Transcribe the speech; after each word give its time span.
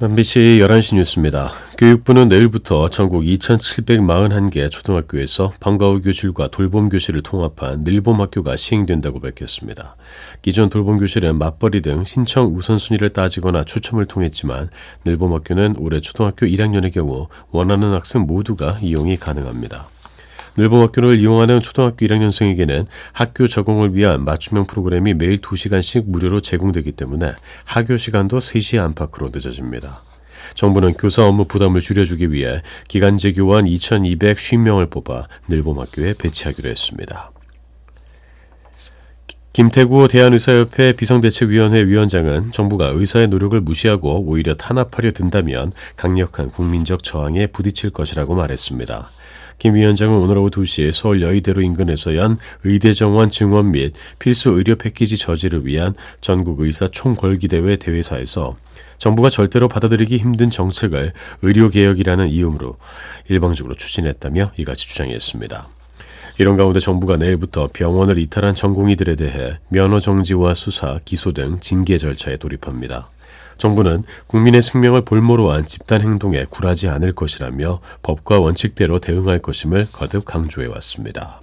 MBC 0.00 0.60
11시 0.62 0.94
뉴스입니다. 0.94 1.50
교육부는 1.76 2.28
내일부터 2.28 2.88
전국 2.88 3.22
2,741개 3.24 4.70
초등학교에서 4.70 5.52
방과후 5.58 6.02
교실과 6.02 6.46
돌봄 6.46 6.88
교실을 6.88 7.20
통합한 7.22 7.80
늘봄 7.80 8.20
학교가 8.20 8.54
시행된다고 8.54 9.18
밝혔습니다. 9.18 9.96
기존 10.40 10.70
돌봄 10.70 11.00
교실은 11.00 11.36
맞벌이 11.36 11.82
등 11.82 12.04
신청 12.04 12.54
우선순위를 12.54 13.08
따지거나 13.08 13.64
추첨을 13.64 14.06
통했지만 14.06 14.70
늘봄 15.04 15.32
학교는 15.32 15.74
올해 15.80 16.00
초등학교 16.00 16.46
1학년의 16.46 16.94
경우 16.94 17.26
원하는 17.50 17.92
학생 17.92 18.22
모두가 18.22 18.78
이용이 18.80 19.16
가능합니다. 19.16 19.88
늘봄학교를 20.58 21.20
이용하는 21.20 21.60
초등학교 21.60 22.04
1학년생에게는 22.04 22.86
학교 23.12 23.46
적응을 23.46 23.94
위한 23.94 24.24
맞춤형 24.24 24.66
프로그램이 24.66 25.14
매일 25.14 25.38
2시간씩 25.38 26.06
무료로 26.06 26.40
제공되기 26.40 26.92
때문에 26.92 27.32
하교 27.64 27.96
시간도 27.96 28.38
3시 28.38 28.82
안팎으로 28.82 29.30
늦어집니다. 29.32 30.02
정부는 30.54 30.94
교사 30.94 31.24
업무 31.24 31.44
부담을 31.44 31.80
줄여주기 31.80 32.32
위해 32.32 32.62
기간제 32.88 33.34
교원 33.34 33.66
2,250명을 33.66 34.90
뽑아 34.90 35.28
늘봄학교에 35.48 36.14
배치하기로 36.18 36.68
했습니다. 36.68 37.30
김태구 39.52 40.06
대한의사협회 40.08 40.92
비상대책위원회 40.92 41.84
위원장은 41.86 42.52
정부가 42.52 42.92
의사의 42.94 43.26
노력을 43.26 43.60
무시하고 43.60 44.22
오히려 44.24 44.54
탄압하려 44.54 45.10
든다면 45.10 45.72
강력한 45.96 46.50
국민적 46.50 47.02
저항에 47.02 47.48
부딪힐 47.48 47.90
것이라고 47.90 48.36
말했습니다. 48.36 49.08
김 49.58 49.74
위원장은 49.74 50.16
오늘 50.16 50.38
오후 50.38 50.50
2시 50.50 50.92
서울 50.92 51.20
여의대로 51.20 51.62
인근에서 51.62 52.14
연 52.16 52.38
의대 52.64 52.92
정원 52.92 53.30
증원 53.30 53.72
및 53.72 53.92
필수 54.18 54.50
의료 54.50 54.76
패키지 54.76 55.18
저지를 55.18 55.66
위한 55.66 55.94
전국 56.20 56.60
의사 56.60 56.88
총궐기대회 56.88 57.76
대회사에서 57.76 58.56
정부가 58.98 59.30
절대로 59.30 59.68
받아들이기 59.68 60.16
힘든 60.16 60.50
정책을 60.50 61.12
의료개혁이라는 61.42 62.28
이름으로 62.28 62.76
일방적으로 63.28 63.74
추진했다며 63.74 64.52
이같이 64.56 64.86
주장했습니다. 64.88 65.68
이런 66.40 66.56
가운데 66.56 66.78
정부가 66.78 67.16
내일부터 67.16 67.68
병원을 67.72 68.18
이탈한 68.18 68.54
전공의들에 68.54 69.16
대해 69.16 69.58
면허 69.68 69.98
정지와 69.98 70.54
수사, 70.54 71.00
기소 71.04 71.32
등 71.32 71.58
징계 71.60 71.98
절차에 71.98 72.36
돌입합니다. 72.36 73.10
정부는 73.58 74.04
국민의 74.26 74.62
생명을 74.62 75.02
볼모로 75.02 75.50
한 75.50 75.66
집단 75.66 76.00
행동에 76.00 76.46
굴하지 76.48 76.88
않을 76.88 77.12
것이라며 77.14 77.80
법과 78.02 78.40
원칙대로 78.40 79.00
대응할 79.00 79.40
것임을 79.40 79.86
거듭 79.92 80.24
강조해 80.24 80.66
왔습니다. 80.68 81.42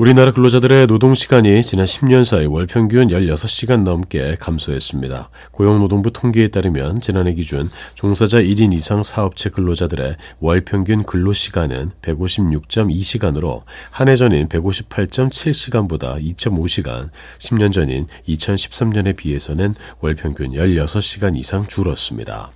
우리나라 0.00 0.32
근로자들의 0.32 0.86
노동시간이 0.86 1.62
지난 1.62 1.84
10년 1.84 2.24
사이 2.24 2.46
월 2.46 2.66
평균 2.66 3.08
16시간 3.08 3.82
넘게 3.82 4.36
감소했습니다. 4.40 5.28
고용노동부 5.50 6.10
통계에 6.10 6.48
따르면 6.48 7.02
지난해 7.02 7.34
기준 7.34 7.68
종사자 7.94 8.40
1인 8.40 8.72
이상 8.72 9.02
사업체 9.02 9.50
근로자들의 9.50 10.16
월 10.40 10.62
평균 10.62 11.02
근로시간은 11.02 11.90
156.2시간으로 12.00 13.60
한 13.90 14.08
해 14.08 14.16
전인 14.16 14.48
158.7시간보다 14.48 16.18
2.5시간, 16.34 17.10
10년 17.38 17.70
전인 17.70 18.06
2013년에 18.26 19.14
비해서는 19.14 19.74
월 20.00 20.14
평균 20.14 20.52
16시간 20.52 21.36
이상 21.36 21.66
줄었습니다. 21.66 22.52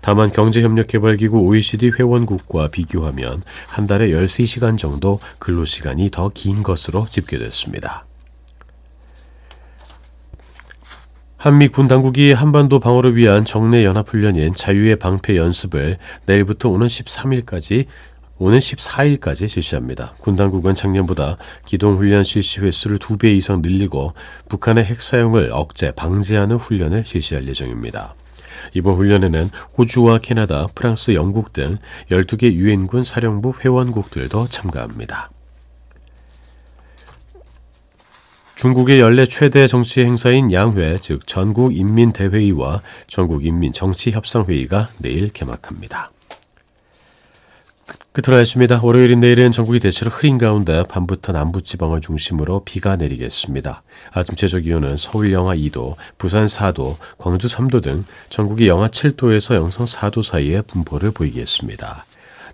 다만 0.00 0.30
경제협력개발기구 0.30 1.38
OECD 1.40 1.92
회원국과 1.98 2.68
비교하면 2.68 3.42
한 3.68 3.86
달에 3.86 4.08
13시간 4.08 4.76
정도 4.78 5.20
근로시간이 5.38 6.10
더 6.10 6.30
긴 6.34 6.62
것으로 6.62 7.06
집계됐습니다. 7.08 8.06
한미 11.36 11.68
군 11.68 11.88
당국이 11.88 12.32
한반도 12.32 12.80
방어를 12.80 13.16
위한 13.16 13.44
정례 13.44 13.84
연합훈련인 13.84 14.54
자유의 14.54 14.96
방패 14.96 15.36
연습을 15.36 15.98
내일부터 16.26 16.70
오는 16.70 16.86
13일까지 16.86 17.86
오는 18.38 18.58
14일까지 18.58 19.48
실시합니다. 19.48 20.14
군 20.18 20.36
당국은 20.36 20.74
작년보다 20.74 21.36
기동 21.66 21.98
훈련 21.98 22.24
실시 22.24 22.60
횟수를 22.60 22.98
2배 22.98 23.36
이상 23.36 23.60
늘리고 23.62 24.14
북한의 24.48 24.84
핵 24.84 25.00
사용을 25.02 25.50
억제, 25.52 25.92
방지하는 25.92 26.56
훈련을 26.56 27.04
실시할 27.04 27.46
예정입니다. 27.46 28.14
이번 28.72 28.96
훈련에는 28.96 29.50
호주와 29.76 30.18
캐나다, 30.18 30.68
프랑스, 30.74 31.14
영국 31.14 31.52
등 31.52 31.78
12개 32.10 32.52
유엔군 32.52 33.02
사령부 33.02 33.54
회원국들도 33.62 34.48
참가합니다. 34.48 35.30
중국의 38.56 39.00
연례 39.00 39.26
최대 39.26 39.66
정치 39.66 40.00
행사인 40.02 40.52
양회, 40.52 40.96
즉 40.98 41.26
전국인민대회의와 41.26 42.82
전국인민정치협상회의가 43.08 44.88
내일 44.98 45.28
개막합니다. 45.28 46.12
끝으로 48.12 48.36
날씨입니다. 48.36 48.80
월요일인 48.82 49.20
내일은 49.20 49.50
전국이 49.50 49.80
대체로 49.80 50.10
흐린 50.10 50.38
가운데 50.38 50.84
밤부터 50.84 51.32
남부지방을 51.32 52.00
중심으로 52.00 52.62
비가 52.64 52.96
내리겠습니다. 52.96 53.82
아침 54.12 54.36
최저 54.36 54.60
기온은 54.60 54.96
서울 54.96 55.32
영하 55.32 55.56
2도, 55.56 55.96
부산 56.16 56.46
4도, 56.46 56.96
광주 57.18 57.48
3도 57.48 57.82
등 57.82 58.04
전국이 58.30 58.68
영하 58.68 58.88
7도에서 58.88 59.56
영상 59.56 59.84
4도 59.84 60.22
사이에 60.22 60.62
분포를 60.62 61.10
보이겠습니다. 61.10 62.06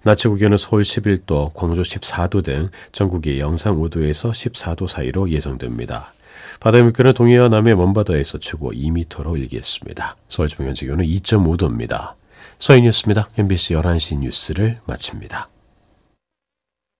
낮 0.03 0.15
최고 0.15 0.37
기온은 0.37 0.57
서울 0.57 0.83
11도, 0.83 1.53
광주 1.53 1.83
14도 1.83 2.43
등 2.43 2.71
전국이 2.93 3.39
영상 3.39 3.77
5도에서 3.77 4.31
14도 4.31 4.89
사이로 4.89 5.31
예상됩니다. 5.31 6.15
바다 6.59 6.83
물결은 6.83 7.13
동해와 7.13 7.49
남해 7.49 7.75
먼바다에서 7.75 8.39
최고 8.39 8.73
2m로 8.73 9.39
일겠습니다. 9.39 10.17
서울 10.29 10.49
지방 10.49 10.67
현재 10.69 10.87
기온은 10.87 11.05
2.5도입니다. 11.05 12.20
서인이었습니다. 12.59 13.29
MBC 13.39 13.75
11시 13.75 14.19
뉴스를 14.19 14.79
마칩니다. 14.87 15.49